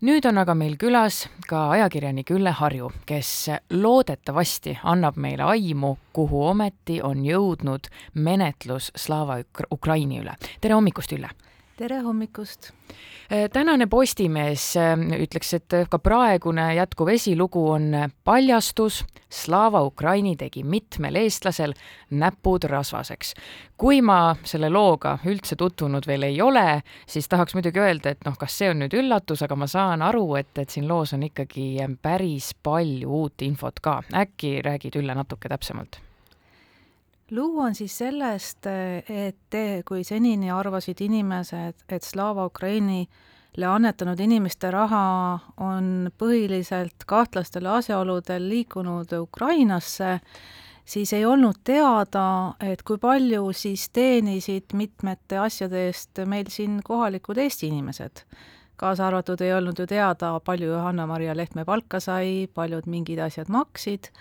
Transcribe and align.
nüüd 0.00 0.26
on 0.30 0.38
aga 0.38 0.54
meil 0.54 0.76
külas 0.78 1.24
ka 1.48 1.68
ajakirjanik 1.74 2.30
Ülle 2.30 2.52
Harju, 2.54 2.90
kes 3.06 3.48
loodetavasti 3.74 4.76
annab 4.82 5.18
meile 5.18 5.42
aimu, 5.48 5.96
kuhu 6.14 6.44
ometi 6.52 7.00
on 7.02 7.24
jõudnud 7.26 7.90
menetlus 8.14 8.92
Slava 8.96 9.40
Ukraini 9.72 10.20
üle. 10.22 10.36
tere 10.60 10.74
hommikust, 10.74 11.12
Ülle! 11.12 11.30
Tere 11.78 12.00
hommikust! 12.00 12.70
Äh, 13.32 13.50
tänane 13.52 13.86
Postimees 13.86 14.76
äh, 14.76 14.96
ütleks, 15.22 15.52
et 15.54 15.74
ka 15.90 15.98
praegune 16.02 16.64
jätkuv 16.74 17.12
esilugu 17.12 17.62
on 17.70 17.92
paljastus, 18.24 19.04
Slava 19.30 19.82
Ukraini 19.84 20.32
tegi 20.40 20.62
mitmel 20.64 21.18
eestlasel 21.20 21.74
näpud 22.10 22.64
rasvaseks. 22.64 23.34
kui 23.76 24.00
ma 24.02 24.34
selle 24.44 24.70
looga 24.72 25.18
üldse 25.28 25.56
tutvunud 25.56 26.06
veel 26.06 26.26
ei 26.30 26.40
ole, 26.42 26.82
siis 27.06 27.28
tahaks 27.28 27.54
muidugi 27.54 27.78
öelda, 27.84 28.16
et 28.16 28.24
noh, 28.26 28.34
kas 28.40 28.58
see 28.58 28.72
on 28.72 28.82
nüüd 28.82 28.96
üllatus, 28.98 29.44
aga 29.44 29.56
ma 29.56 29.68
saan 29.68 30.02
aru, 30.02 30.34
et, 30.40 30.50
et 30.58 30.70
siin 30.70 30.88
loos 30.88 31.12
on 31.12 31.28
ikkagi 31.28 31.76
päris 32.02 32.54
palju 32.62 33.22
uut 33.22 33.46
infot 33.46 33.80
ka. 33.80 34.00
äkki 34.24 34.58
räägid, 34.64 34.96
Ülle, 34.98 35.14
natuke 35.14 35.52
täpsemalt? 35.52 36.07
Lugu 37.30 37.60
on 37.60 37.74
siis 37.74 37.98
sellest, 37.98 38.66
et 39.08 39.56
kui 39.88 40.04
senini 40.04 40.50
arvasid 40.52 41.00
inimesed, 41.04 41.84
et 41.88 42.04
Slava 42.04 42.46
Ukrainile 42.48 43.68
annetanud 43.68 44.20
inimeste 44.20 44.70
raha 44.70 45.02
on 45.64 46.10
põhiliselt 46.18 47.04
kahtlastel 47.06 47.68
asjaoludel 47.72 48.48
liikunud 48.48 49.12
Ukrainasse, 49.20 50.18
siis 50.88 51.12
ei 51.12 51.26
olnud 51.28 51.60
teada, 51.64 52.54
et 52.64 52.82
kui 52.82 52.98
palju 52.98 53.52
siis 53.52 53.88
teenisid 53.92 54.72
mitmete 54.72 55.38
asjade 55.38 55.88
eest 55.88 56.24
meil 56.26 56.48
siin 56.48 56.80
kohalikud 56.84 57.38
Eesti 57.38 57.68
inimesed. 57.68 58.24
kaasa 58.78 59.08
arvatud 59.08 59.40
ei 59.42 59.52
olnud 59.52 59.78
ju 59.78 59.86
teada, 59.86 60.40
palju 60.40 60.68
Johanna-Maria 60.70 61.36
Lehtme 61.36 61.64
palka 61.64 62.00
sai, 62.00 62.46
paljud 62.54 62.86
mingid 62.86 63.18
asjad 63.18 63.48
maksid 63.50 64.12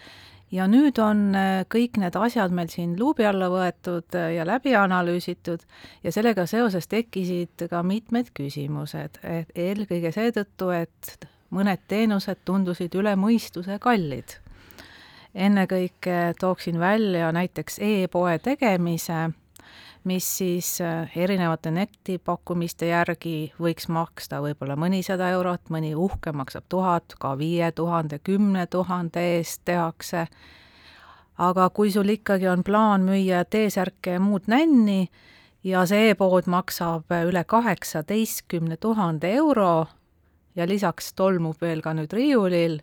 ja 0.52 0.68
nüüd 0.70 1.00
on 1.04 1.36
äh, 1.36 1.64
kõik 1.72 2.00
need 2.02 2.16
asjad 2.16 2.54
meil 2.56 2.70
siin 2.72 2.96
luubi 3.00 3.26
alla 3.28 3.50
võetud 3.52 4.16
äh, 4.16 4.34
ja 4.38 4.46
läbi 4.48 4.76
analüüsitud. 4.80 5.64
Ja 6.04 6.14
sellega 6.16 6.48
seoses 6.48 6.88
tekkisid 6.88 7.68
ka 7.70 7.84
mitmed 7.84 8.32
küsimused, 8.38 9.20
et 9.24 9.52
eelkõige 9.56 10.14
seetõttu, 10.16 10.72
et 10.76 11.28
mõned 11.54 11.84
teenused 11.88 12.44
tundusid 12.46 12.96
üle 12.96 13.16
mõistuse 13.20 13.80
kallid. 13.80 14.38
ennekõike 15.38 16.34
tooksin 16.40 16.80
välja 16.80 17.32
näiteks 17.32 17.80
e-poe 17.80 18.40
tegemise 18.40 19.30
mis 20.08 20.28
siis 20.38 20.82
äh, 20.82 21.12
erinevate 21.16 21.72
netipakkumiste 21.72 22.88
järgi 22.92 23.52
võiks 23.60 23.90
maksta 23.92 24.42
võib-olla 24.44 24.78
mõnisada 24.80 25.32
eurot, 25.36 25.70
mõni 25.74 25.94
uhke 25.96 26.32
maksab 26.32 26.68
tuhat, 26.70 27.18
ka 27.20 27.36
viie 27.38 27.72
tuhande, 27.72 28.20
kümne 28.20 28.68
tuhande 28.68 29.24
eest 29.38 29.62
tehakse, 29.66 30.28
aga 31.38 31.70
kui 31.70 31.92
sul 31.92 32.10
ikkagi 32.16 32.48
on 32.48 32.64
plaan 32.64 33.06
müüa 33.10 33.44
T-särke 33.46 34.18
ja 34.18 34.24
muud 34.24 34.48
nänni 34.48 35.08
ja 35.64 35.86
see 35.90 36.12
e-pood 36.12 36.48
maksab 36.48 37.12
üle 37.28 37.44
kaheksateistkümne 37.44 38.78
tuhande 38.78 39.34
euro 39.36 39.88
ja 40.56 40.68
lisaks 40.68 41.14
tolmub 41.14 41.62
veel 41.62 41.84
ka 41.86 41.94
nüüd 41.98 42.14
riiulil, 42.14 42.80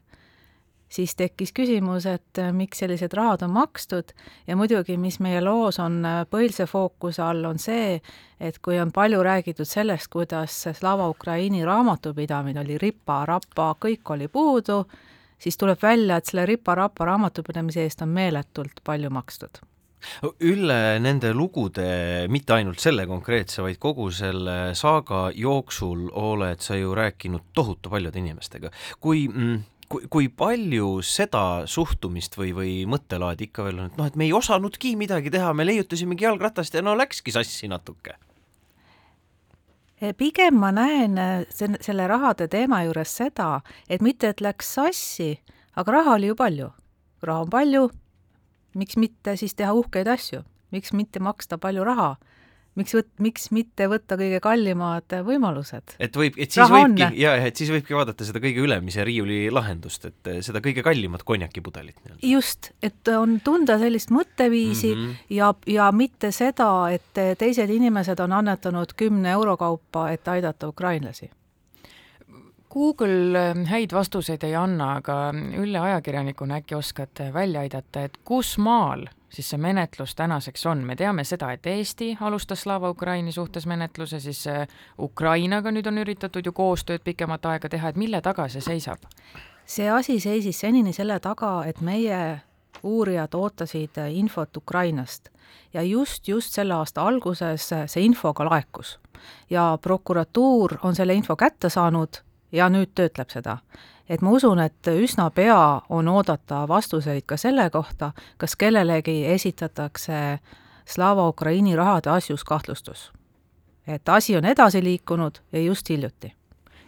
siis 0.94 1.14
tekkis 1.18 1.52
küsimus, 1.54 2.06
et 2.06 2.38
äh, 2.38 2.52
miks 2.54 2.82
sellised 2.82 3.14
rahad 3.16 3.42
on 3.46 3.54
makstud 3.54 4.14
ja 4.46 4.56
muidugi, 4.58 4.96
mis 5.00 5.18
meie 5.24 5.40
loos 5.44 5.80
on 5.82 6.00
äh, 6.06 6.20
põhilise 6.30 6.68
fookuse 6.70 7.22
all, 7.24 7.44
on 7.48 7.58
see, 7.62 7.98
et 8.40 8.60
kui 8.62 8.78
on 8.80 8.92
palju 8.94 9.22
räägitud 9.26 9.68
sellest, 9.68 10.10
kuidas 10.12 10.60
Slava 10.78 11.08
Ukraini 11.10 11.64
raamatupidamine 11.66 12.62
oli 12.64 12.78
ripa-rapa, 12.78 13.74
kõik 13.82 14.14
oli 14.16 14.30
puudu, 14.32 14.84
siis 15.38 15.58
tuleb 15.60 15.82
välja, 15.82 16.18
et 16.18 16.30
selle 16.30 16.46
ripa-rapa 16.48 17.10
raamatupidamise 17.10 17.86
eest 17.86 18.06
on 18.06 18.14
meeletult 18.14 18.84
palju 18.84 19.12
makstud 19.14 19.64
Ülle, 20.44 20.98
nende 21.02 21.32
lugude, 21.36 22.26
mitte 22.32 22.56
ainult 22.56 22.82
selle 22.82 23.06
konkreetse, 23.08 23.62
vaid 23.64 23.78
kogu 23.82 24.10
selle 24.14 24.74
saaga 24.78 25.26
jooksul 25.36 26.08
oled 26.20 26.62
sa 26.64 26.76
ju 26.78 26.94
rääkinud 26.96 27.50
tohutu 27.56 27.92
paljude 27.92 28.20
inimestega. 28.20 28.70
kui 29.00 29.26
mm, 29.28 29.62
kui, 29.94 30.08
kui 30.10 30.28
palju 30.28 30.98
seda 31.06 31.64
suhtumist 31.70 32.38
või, 32.38 32.52
või 32.56 32.72
mõttelaadi 32.90 33.48
ikka 33.48 33.66
veel 33.68 33.80
on, 33.82 33.90
et 33.92 33.98
noh, 34.00 34.08
et 34.10 34.18
me 34.18 34.26
ei 34.26 34.34
osanudki 34.34 34.94
midagi 34.98 35.32
teha, 35.34 35.52
me 35.54 35.66
leiutasimegi 35.66 36.26
jalgratast 36.26 36.74
ja 36.74 36.82
no 36.82 36.96
läkski 36.98 37.34
sassi 37.34 37.70
natuke? 37.70 38.16
Pigem 40.18 40.58
ma 40.60 40.72
näen 40.74 41.16
eh, 41.20 41.44
selle 41.54 42.08
rahade 42.10 42.48
teema 42.52 42.82
juures 42.84 43.14
seda, 43.22 43.62
et 43.88 44.02
mitte, 44.04 44.34
et 44.34 44.42
läks 44.44 44.74
sassi, 44.76 45.30
aga 45.78 46.00
raha 46.00 46.18
oli 46.18 46.32
ju 46.32 46.36
palju. 46.36 46.72
raha 47.24 47.46
on 47.46 47.50
palju, 47.50 47.88
miks 48.74 48.98
mitte 49.00 49.36
siis 49.40 49.54
teha 49.54 49.72
uhkeid 49.72 50.10
asju, 50.10 50.42
miks 50.74 50.92
mitte 50.92 51.22
maksta 51.22 51.56
palju 51.58 51.84
raha 51.86 52.16
miks 52.78 52.94
võt-, 52.96 53.12
miks 53.22 53.50
mitte 53.54 53.86
võtta 53.90 54.18
kõige 54.20 54.40
kallimad 54.44 55.16
võimalused? 55.26 55.96
et 56.02 56.16
võib, 56.18 56.38
et 56.38 56.50
siis 56.50 56.62
Raha 56.64 56.82
võibki, 56.82 57.08
jaa, 57.20 57.36
et 57.48 57.60
siis 57.60 57.70
võibki 57.74 57.96
vaadata 57.96 58.26
seda 58.26 58.42
kõige 58.42 58.64
ülemise 58.64 59.04
riiuli 59.06 59.46
lahendust, 59.54 60.08
et 60.10 60.32
eh, 60.32 60.40
seda 60.46 60.62
kõige 60.64 60.84
kallimat 60.86 61.22
konjakipudelit. 61.26 62.00
just, 62.22 62.72
et 62.82 63.14
on 63.14 63.38
tunda 63.44 63.78
sellist 63.82 64.12
mõtteviisi 64.14 64.94
mm 64.94 65.06
-hmm. 65.06 65.30
ja, 65.38 65.54
ja 65.66 65.92
mitte 65.92 66.32
seda, 66.32 66.90
et 66.90 67.38
teised 67.38 67.70
inimesed 67.70 68.20
on 68.20 68.32
annetanud 68.32 68.94
kümne 68.96 69.30
euro 69.30 69.56
kaupa, 69.56 70.10
et 70.10 70.28
aidata 70.28 70.68
ukrainlasi 70.68 71.30
Google 72.74 73.38
eh, 73.38 73.66
häid 73.70 73.92
vastuseid 73.94 74.42
ei 74.44 74.54
anna, 74.58 74.96
aga 74.98 75.32
Ülle 75.62 75.78
ajakirjanikuna 75.78 76.58
äkki 76.62 76.74
oskad 76.74 77.22
välja 77.32 77.60
aidata, 77.60 78.02
et 78.02 78.18
kus 78.24 78.58
maal 78.58 79.06
siis 79.34 79.50
see 79.50 79.58
menetlus 79.58 80.14
tänaseks 80.14 80.66
on, 80.66 80.84
me 80.86 80.96
teame 80.96 81.24
seda, 81.24 81.50
et 81.52 81.66
Eesti 81.66 82.16
alustas 82.20 82.62
Slava 82.62 82.90
Ukraini 82.90 83.32
suhtes 83.32 83.66
menetluse, 83.66 84.20
siis 84.20 84.46
äh, 84.46 84.68
Ukrainaga 84.98 85.72
nüüd 85.74 85.86
on 85.90 85.98
üritatud 85.98 86.46
ju 86.46 86.52
koostööd 86.52 87.02
pikemat 87.04 87.46
aega 87.46 87.68
teha, 87.68 87.90
et 87.90 88.00
mille 88.00 88.20
taga 88.22 88.48
see 88.48 88.62
seisab? 88.64 89.04
see 89.66 89.88
asi 89.90 90.18
seisis 90.20 90.58
senini 90.60 90.92
selle 90.92 91.16
taga, 91.20 91.64
et 91.66 91.80
meie 91.80 92.40
uurijad 92.82 93.34
ootasid 93.34 93.98
äh, 93.98 94.12
infot 94.14 94.56
Ukrainast 94.56 95.28
ja 95.74 95.82
just, 95.82 96.28
just 96.28 96.52
selle 96.52 96.74
aasta 96.74 97.02
alguses 97.02 97.72
äh, 97.72 97.88
see 97.88 98.04
info 98.04 98.34
ka 98.34 98.44
laekus. 98.44 98.98
ja 99.50 99.78
prokuratuur 99.82 100.78
on 100.82 100.94
selle 100.94 101.14
info 101.14 101.36
kätte 101.36 101.68
saanud 101.68 102.22
ja 102.52 102.68
nüüd 102.68 102.92
töötleb 102.94 103.30
seda 103.30 103.58
et 104.08 104.22
ma 104.22 104.30
usun, 104.30 104.58
et 104.60 104.88
üsna 104.92 105.30
pea 105.30 105.80
on 105.88 106.08
oodata 106.08 106.64
vastuseid 106.68 107.24
ka 107.26 107.36
selle 107.40 107.70
kohta, 107.70 108.12
kas 108.38 108.56
kellelegi 108.56 109.24
esitatakse 109.26 110.38
Slava 110.84 111.28
Ukraini 111.28 111.76
rahade 111.76 112.10
asjus 112.10 112.44
kahtlustus. 112.44 113.12
et 113.86 114.08
asi 114.08 114.36
on 114.36 114.44
edasi 114.44 114.84
liikunud 114.84 115.38
ja 115.52 115.60
just 115.60 115.88
hiljuti. 115.88 116.32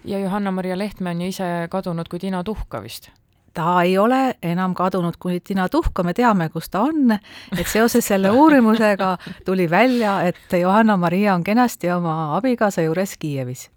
ja 0.04 0.18
Johanna-Maria 0.18 0.78
Lehtme 0.78 1.10
on 1.10 1.20
ju 1.20 1.28
ise 1.28 1.68
kadunud 1.70 2.08
kui 2.08 2.18
tina 2.18 2.44
tuhka 2.44 2.82
vist? 2.82 3.10
ta 3.54 3.82
ei 3.82 3.98
ole 3.98 4.34
enam 4.42 4.74
kadunud 4.74 5.16
kui 5.18 5.40
tina 5.40 5.68
tuhka, 5.68 6.02
me 6.02 6.14
teame, 6.14 6.48
kus 6.48 6.70
ta 6.70 6.80
on, 6.80 7.12
et 7.58 7.66
seoses 7.66 8.06
selle 8.06 8.30
uurimusega 8.30 9.16
tuli 9.44 9.70
välja, 9.70 10.20
et 10.22 10.52
Johanna-Maria 10.60 11.34
on 11.34 11.44
kenasti 11.44 11.90
oma 11.90 12.36
abikaasa 12.36 12.82
juures 12.82 13.16
Kiievis 13.18 13.70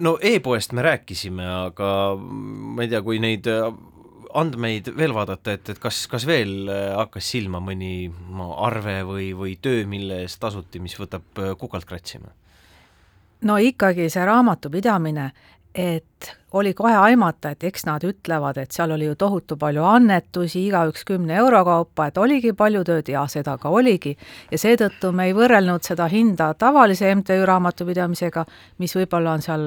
no 0.00 0.16
e-poest 0.22 0.72
me 0.76 0.84
rääkisime, 0.86 1.46
aga 1.70 1.90
ma 2.16 2.84
ei 2.84 2.90
tea, 2.92 3.02
kui 3.02 3.20
neid 3.22 3.48
äh, 3.50 3.68
andmeid 4.36 4.92
veel 4.96 5.14
vaadata, 5.16 5.56
et, 5.56 5.70
et 5.74 5.82
kas, 5.82 6.04
kas 6.10 6.26
veel 6.28 6.70
äh, 6.70 6.88
hakkas 6.96 7.30
silma 7.34 7.60
mõni 7.64 8.08
arve 8.68 9.00
või, 9.08 9.30
või 9.36 9.56
töö, 9.62 9.86
mille 9.90 10.22
eest 10.24 10.40
tasuti, 10.42 10.82
mis 10.82 10.98
võtab 11.00 11.46
kukalt 11.58 11.88
kratsima? 11.88 12.34
no 13.46 13.58
ikkagi 13.60 14.08
see 14.10 14.24
raamatupidamine, 14.24 15.30
et 15.76 16.30
oli 16.56 16.72
kohe 16.74 16.94
aimata, 16.96 17.50
et 17.52 17.64
eks 17.68 17.84
nad 17.86 18.04
ütlevad, 18.06 18.56
et 18.60 18.72
seal 18.72 18.94
oli 18.94 19.10
ju 19.10 19.16
tohutu 19.18 19.58
palju 19.60 19.84
annetusi, 19.84 20.62
igaüks 20.70 21.04
kümne 21.04 21.36
euro 21.36 21.60
kaupa, 21.66 22.08
et 22.08 22.18
oligi 22.18 22.54
palju 22.56 22.84
tööd 22.88 23.10
ja 23.12 23.26
seda 23.28 23.58
ka 23.60 23.68
oligi. 23.68 24.16
ja 24.50 24.58
seetõttu 24.58 25.12
me 25.12 25.28
ei 25.28 25.36
võrrelnud 25.36 25.84
seda 25.84 26.08
hinda 26.08 26.54
tavalise 26.54 27.12
MTÜ 27.14 27.44
raamatupidamisega, 27.46 28.46
mis 28.78 28.96
võib-olla 28.96 29.36
on 29.36 29.44
seal 29.44 29.66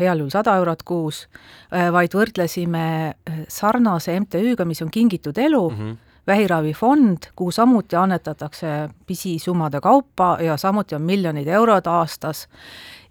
heal 0.00 0.18
juhul 0.18 0.32
sada 0.34 0.56
eurot 0.58 0.82
kuus, 0.82 1.22
vaid 1.70 2.12
võrdlesime 2.14 2.86
äh, 3.08 3.38
sarnase 3.48 4.18
MTÜ-ga, 4.20 4.66
mis 4.68 4.82
on 4.82 4.90
Kingitud 4.90 5.38
Elu 5.38 5.70
mm, 5.70 5.78
-hmm 5.78 6.05
vähiravifond, 6.26 7.18
kuhu 7.36 7.50
samuti 7.50 7.96
annetatakse 7.96 8.66
pisisummade 9.06 9.80
kaupa 9.80 10.38
ja 10.40 10.56
samuti 10.56 10.94
on 10.94 11.02
miljonid 11.02 11.46
eurod 11.46 11.86
aastas 11.86 12.48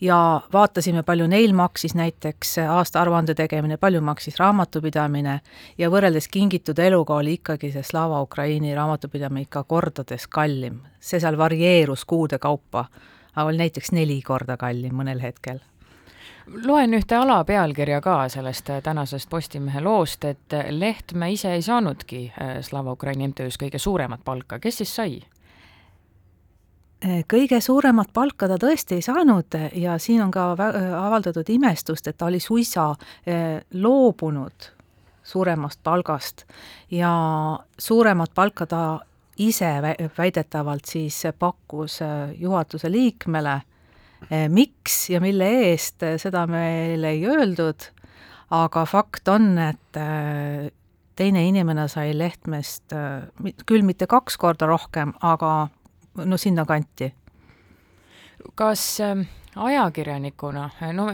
ja 0.02 0.42
vaatasime, 0.54 1.04
palju 1.04 1.28
neil 1.28 1.54
maksis 1.54 1.96
näiteks 1.96 2.58
aastaaruande 2.70 3.34
tegemine, 3.34 3.78
palju 3.78 4.02
maksis 4.02 4.40
raamatupidamine 4.40 5.40
ja 5.78 5.90
võrreldes 5.90 6.28
Kingitud 6.32 6.80
eluga 6.80 7.16
oli 7.16 7.38
ikkagi 7.40 7.72
see 7.72 7.84
Slava 7.84 8.22
Ukraini 8.22 8.76
raamatupidamine 8.76 9.48
ikka 9.48 9.64
kordades 9.64 10.28
kallim. 10.28 10.82
see 11.00 11.20
seal 11.20 11.38
varieerus 11.38 12.06
kuude 12.06 12.40
kaupa, 12.40 12.86
aga 13.36 13.48
oli 13.48 13.58
näiteks 13.58 13.92
neli 13.92 14.22
korda 14.22 14.58
kallim 14.58 14.96
mõnel 14.96 15.22
hetkel 15.22 15.60
loen 16.66 16.94
ühte 16.94 17.16
alapealkirja 17.16 18.02
ka 18.02 18.30
sellest 18.30 18.70
tänasest 18.84 19.30
Postimehe 19.30 19.82
loost, 19.82 20.26
et 20.26 20.58
Lehtme 20.70 21.32
ise 21.32 21.54
ei 21.54 21.62
saanudki 21.62 22.34
Slava 22.62 22.92
Ukraini 22.92 23.28
MTÜ-s 23.28 23.58
kõige 23.62 23.80
suuremat 23.80 24.22
palka, 24.26 24.60
kes 24.60 24.84
siis 24.84 24.96
sai? 24.96 25.22
kõige 27.30 27.60
suuremat 27.62 28.10
palka 28.14 28.48
ta 28.50 28.56
tõesti 28.58 28.98
ei 28.98 29.02
saanud 29.06 29.58
ja 29.78 29.98
siin 30.02 30.24
on 30.24 30.32
ka 30.32 30.52
avaldatud 30.98 31.50
imestust, 31.54 32.08
et 32.08 32.18
ta 32.18 32.26
oli 32.26 32.40
suisa 32.40 32.88
loobunud 33.74 34.72
suuremast 35.26 35.80
palgast 35.84 36.44
ja 36.92 37.12
suuremat 37.78 38.32
palka 38.36 38.66
ta 38.66 39.00
ise 39.38 39.70
väidetavalt 40.18 40.86
siis 40.86 41.24
pakkus 41.40 42.00
juhatuse 42.38 42.92
liikmele. 42.92 43.62
Miks 44.50 45.10
ja 45.10 45.22
mille 45.22 45.48
eest, 45.68 46.04
seda 46.22 46.46
meile 46.50 47.14
ei 47.14 47.26
öeldud, 47.30 47.90
aga 48.56 48.86
fakt 48.90 49.30
on, 49.30 49.52
et 49.62 50.00
teine 51.16 51.44
inimene 51.48 51.88
sai 51.92 52.16
Lehtmest 52.18 52.96
küll 53.70 53.86
mitte 53.86 54.08
kaks 54.10 54.38
korda 54.42 54.68
rohkem, 54.70 55.14
aga 55.22 55.68
no 56.26 56.38
sinnakanti. 56.38 57.14
kas 58.56 59.00
ajakirjanikuna, 59.56 60.70
no 60.94 61.06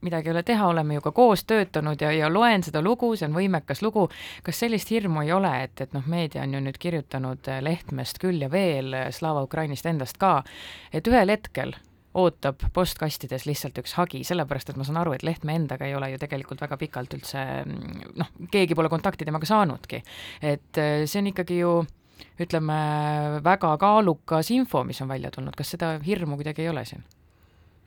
midagi 0.00 0.28
ei 0.28 0.32
ole 0.32 0.42
teha, 0.42 0.66
oleme 0.66 0.94
ju 0.94 1.00
ka 1.00 1.12
koos 1.12 1.44
töötanud 1.44 2.00
ja, 2.00 2.10
ja 2.12 2.28
loen 2.32 2.62
seda 2.62 2.82
lugu, 2.82 3.14
see 3.16 3.28
on 3.28 3.36
võimekas 3.36 3.82
lugu, 3.82 4.08
kas 4.42 4.58
sellist 4.64 4.90
hirmu 4.90 5.22
ei 5.22 5.32
ole, 5.32 5.52
et, 5.64 5.80
et 5.80 5.94
noh, 5.94 6.06
meedia 6.10 6.42
on 6.42 6.56
ju 6.56 6.62
nüüd 6.64 6.78
kirjutanud 6.82 7.50
Lehtmest 7.62 8.18
küll 8.22 8.42
ja 8.42 8.50
veel, 8.50 8.94
Slava 9.14 9.44
Ukrainist 9.46 9.86
endast 9.86 10.18
ka, 10.18 10.40
et 10.92 11.06
ühel 11.08 11.30
hetkel 11.30 11.76
ootab 12.14 12.62
postkastides 12.74 13.46
lihtsalt 13.48 13.78
üks 13.82 13.96
hagi, 13.98 14.22
sellepärast 14.26 14.70
et 14.70 14.78
ma 14.78 14.86
saan 14.86 15.00
aru, 15.00 15.14
et 15.16 15.24
Lehtme 15.26 15.56
endaga 15.58 15.88
ei 15.88 15.96
ole 15.98 16.12
ju 16.12 16.20
tegelikult 16.22 16.62
väga 16.62 16.78
pikalt 16.80 17.16
üldse 17.16 17.42
noh, 17.66 18.32
keegi 18.52 18.76
pole 18.78 18.90
kontakti 18.92 19.26
temaga 19.26 19.48
saanudki. 19.50 20.02
et 20.42 20.80
see 20.80 21.20
on 21.20 21.30
ikkagi 21.32 21.58
ju 21.60 21.74
ütleme, 22.40 22.78
väga 23.44 23.74
kaalukas 23.78 24.50
info, 24.54 24.84
mis 24.86 25.00
on 25.02 25.10
välja 25.10 25.30
tulnud, 25.34 25.54
kas 25.58 25.74
seda 25.74 25.94
hirmu 26.02 26.38
kuidagi 26.38 26.64
ei 26.64 26.70
ole 26.70 26.84
siin? 26.88 27.04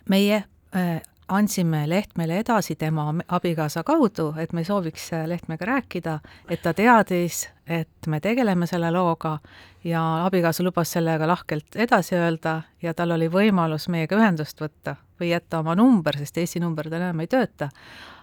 meie 0.07 0.43
äh, 0.75 1.01
andsime 1.27 1.89
Lehtmele 1.89 2.39
edasi 2.39 2.75
tema 2.75 3.13
abikaasa 3.27 3.83
kaudu, 3.83 4.33
et 4.37 4.53
me 4.53 4.63
sooviks 4.63 5.09
Lehtmega 5.25 5.65
rääkida, 5.65 6.19
et 6.49 6.61
ta 6.61 6.73
teadis, 6.73 7.49
et 7.67 8.07
me 8.07 8.19
tegeleme 8.19 8.67
selle 8.67 8.91
looga 8.91 9.37
ja 9.83 10.25
abikaasa 10.25 10.63
lubas 10.63 10.91
sellega 10.91 11.27
lahkelt 11.27 11.75
edasi 11.75 12.15
öelda 12.15 12.61
ja 12.81 12.93
tal 12.93 13.11
oli 13.11 13.27
võimalus 13.31 13.89
meiega 13.89 14.15
ühendust 14.15 14.61
võtta 14.61 14.95
või 15.19 15.31
jätta 15.31 15.59
oma 15.59 15.75
number, 15.75 16.17
sest 16.17 16.37
Eesti 16.37 16.59
number 16.59 16.89
tal 16.89 17.01
enam 17.01 17.19
ei 17.19 17.27
tööta. 17.27 17.69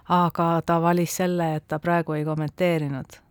aga 0.09 0.63
ta 0.67 0.81
valis 0.83 1.17
selle, 1.17 1.55
et 1.57 1.69
ta 1.69 1.79
praegu 1.79 2.13
ei 2.13 2.25
kommenteerinud 2.25 3.24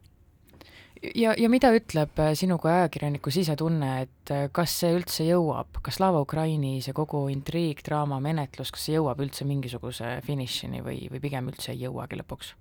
ja, 1.16 1.34
ja 1.38 1.50
mida 1.52 1.72
ütleb 1.76 2.20
äh, 2.22 2.34
sinu 2.38 2.58
kui 2.62 2.72
ajakirjaniku 2.72 3.32
sisetunne, 3.34 3.92
et 4.06 4.34
äh, 4.34 4.46
kas 4.56 4.76
see 4.82 4.94
üldse 4.96 5.26
jõuab, 5.28 5.80
kas 5.84 6.00
Slava 6.00 6.22
Ukraini 6.24 6.78
see 6.84 6.96
kogu 6.96 7.26
intriig, 7.34 7.84
draama, 7.86 8.20
menetlus, 8.24 8.72
kas 8.74 8.88
see 8.88 8.98
jõuab 8.98 9.24
üldse 9.24 9.48
mingisuguse 9.48 10.18
finišini 10.26 10.84
või, 10.86 11.00
või 11.12 11.24
pigem 11.24 11.50
üldse 11.52 11.74
ei 11.76 11.84
jõuagi 11.86 12.20
lõpuks? 12.22 12.54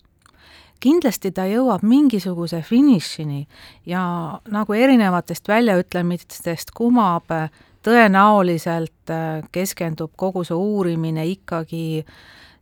kindlasti 0.83 1.31
ta 1.31 1.44
jõuab 1.47 1.85
mingisuguse 1.87 2.59
finišini 2.67 3.44
ja 3.87 4.03
nagu 4.50 4.75
erinevatest 4.75 5.47
väljaütlemistest 5.47 6.73
kumab, 6.75 7.31
tõenäoliselt 7.87 9.12
äh, 9.15 9.44
keskendub 9.55 10.17
kogu 10.19 10.43
see 10.47 10.59
uurimine 10.59 11.27
ikkagi 11.31 12.03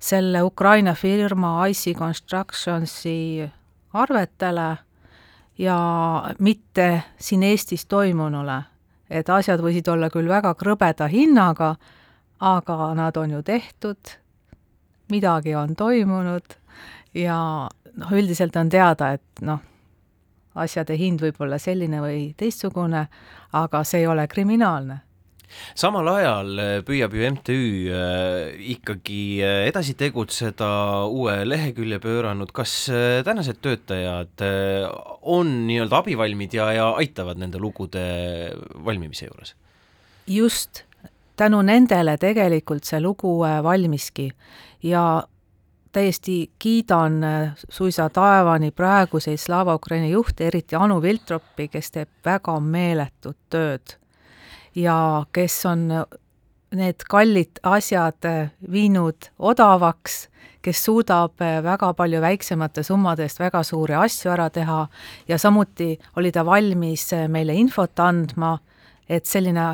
selle 0.01 0.43
Ukraina 0.45 0.95
firma 0.97 1.55
IC 1.69 1.97
Constructionsi 1.97 3.49
arvetele 3.93 4.69
ja 5.61 5.79
mitte 6.39 7.03
siin 7.19 7.43
Eestis 7.43 7.87
toimunule. 7.87 8.63
et 9.11 9.29
asjad 9.29 9.61
võisid 9.61 9.89
olla 9.91 10.07
küll 10.11 10.29
väga 10.31 10.55
krõbeda 10.55 11.09
hinnaga, 11.11 11.75
aga 12.41 12.95
nad 12.95 13.17
on 13.17 13.31
ju 13.31 13.43
tehtud, 13.43 14.13
midagi 15.11 15.55
on 15.55 15.75
toimunud 15.77 16.55
ja 17.15 17.69
noh, 17.97 18.13
üldiselt 18.13 18.57
on 18.57 18.71
teada, 18.71 19.13
et 19.19 19.43
noh, 19.43 19.59
asjade 20.55 20.97
hind 20.97 21.21
võib 21.21 21.43
olla 21.43 21.59
selline 21.59 22.01
või 22.01 22.35
teistsugune, 22.37 23.07
aga 23.53 23.85
see 23.85 24.05
ei 24.05 24.07
ole 24.07 24.29
kriminaalne 24.29 25.01
samal 25.79 26.09
ajal 26.15 26.59
äh, 26.59 26.73
püüab 26.87 27.15
ju 27.15 27.31
MTÜ 27.35 27.57
äh, 27.95 28.53
ikkagi 28.75 29.23
äh, 29.45 29.63
edasi 29.69 29.95
tegutseda, 29.99 30.71
uue 31.11 31.41
lehekülje 31.49 32.01
pööranud, 32.03 32.53
kas 32.57 32.75
tänased 33.27 33.61
töötajad 33.65 34.45
on 35.23 35.53
nii-öelda 35.69 36.03
abivalmid 36.03 36.55
ja, 36.57 36.71
ja 36.75 36.91
aitavad 37.01 37.41
nende 37.41 37.61
lugude 37.63 38.05
valmimise 38.85 39.29
juures? 39.29 39.55
just, 40.31 40.85
tänu 41.41 41.63
nendele 41.67 42.17
tegelikult 42.21 42.87
see 42.87 43.01
lugu 43.03 43.41
valmiski. 43.43 44.29
Ja 44.87 45.23
täiesti 45.93 46.53
kiidan 46.63 47.19
suisa 47.69 48.07
taevani 48.15 48.71
praeguseid 48.71 49.41
Slava 49.43 49.75
Ukraini 49.75 50.13
juhte, 50.13 50.47
eriti 50.47 50.79
Anu 50.79 51.01
Viltropi, 51.03 51.67
kes 51.73 51.91
teeb 51.97 52.13
väga 52.25 52.55
meeletut 52.63 53.41
tööd 53.51 53.97
ja 54.75 55.25
kes 55.33 55.67
on 55.67 55.87
need 56.71 57.03
kallid 57.11 57.59
asjad 57.67 58.27
viinud 58.71 59.31
odavaks, 59.39 60.29
kes 60.63 60.85
suudab 60.85 61.41
väga 61.65 61.93
palju 61.99 62.21
väiksemate 62.23 62.85
summade 62.87 63.25
eest 63.27 63.41
väga 63.41 63.63
suuri 63.67 63.97
asju 63.99 64.31
ära 64.31 64.51
teha 64.51 64.87
ja 65.29 65.39
samuti 65.39 65.97
oli 66.17 66.33
ta 66.33 66.45
valmis 66.47 67.11
meile 67.29 67.57
infot 67.59 67.99
andma, 68.01 68.59
et 69.09 69.27
selline 69.27 69.73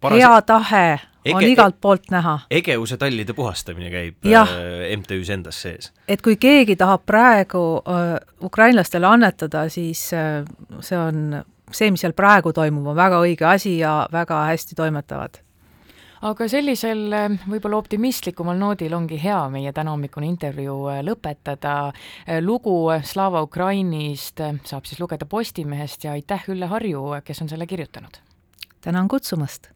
Paras... 0.00 0.18
hea 0.18 0.42
tahe 0.42 0.84
Ege, 1.24 1.36
on 1.36 1.44
igalt 1.44 1.76
poolt 1.80 2.08
näha. 2.10 2.38
Egeuse 2.50 2.96
tallide 2.96 3.34
puhastamine 3.36 3.90
käib 3.92 4.24
ja. 4.24 4.46
äh, 4.48 4.92
MTÜ-s 4.96 5.30
endas 5.34 5.58
sees. 5.60 5.92
et 6.08 6.22
kui 6.24 6.38
keegi 6.40 6.76
tahab 6.80 7.04
praegu 7.06 7.64
äh, 7.84 8.14
ukrainlastele 8.44 9.06
annetada, 9.06 9.66
siis 9.68 10.06
äh, 10.16 10.44
see 10.80 10.98
on 10.98 11.42
see, 11.72 11.90
mis 11.90 12.02
seal 12.04 12.16
praegu 12.16 12.52
toimub, 12.52 12.90
on 12.92 12.98
väga 12.98 13.20
õige 13.24 13.46
asi 13.48 13.78
ja 13.78 14.06
väga 14.12 14.44
hästi 14.50 14.78
toimetavad 14.78 15.40
aga 16.26 16.46
sellisel 16.52 17.00
eh, 17.16 17.36
võib-olla 17.48 17.80
optimistlikumal 17.80 18.58
noodil 18.60 18.94
ongi 18.96 19.18
hea 19.20 19.40
meie 19.52 19.72
tänahommikune 19.76 20.28
intervjuu 20.28 20.90
eh, 20.92 21.02
lõpetada. 21.06 21.74
Eh, 22.26 22.40
lugu 22.44 22.76
Slava 23.06 23.42
Ukrainist 23.46 24.42
saab 24.68 24.88
siis 24.88 25.00
lugeda 25.00 25.28
Postimehest 25.28 26.04
ja 26.04 26.16
aitäh, 26.16 26.48
Ülle 26.52 26.68
Harju, 26.70 27.06
kes 27.24 27.44
on 27.44 27.52
selle 27.52 27.68
kirjutanud! 27.70 28.20
tänan 28.80 29.08
kutsumast! 29.08 29.72